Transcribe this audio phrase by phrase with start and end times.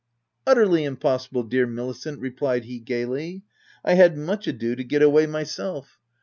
[0.47, 3.43] "Utterly impossible, dear Milicent/' replied he, gaily."
[3.85, 5.97] I had much ado to get away my 224 THE TENANT self.